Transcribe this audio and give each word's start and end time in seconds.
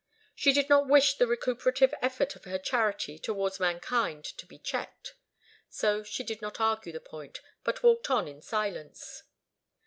She 0.33 0.51
did 0.51 0.67
not 0.67 0.87
wish 0.89 1.17
the 1.17 1.27
recuperative 1.27 1.93
effort 2.01 2.35
of 2.35 2.45
her 2.45 2.57
charity 2.57 3.19
towards 3.19 3.59
mankind 3.59 4.25
to 4.25 4.47
be 4.47 4.57
checked. 4.57 5.13
So 5.69 6.01
she 6.01 6.23
did 6.23 6.41
not 6.41 6.59
argue 6.59 6.91
the 6.91 6.99
point, 6.99 7.39
but 7.63 7.83
walked 7.83 8.09
on 8.09 8.27
in 8.27 8.41
silence. 8.41 9.21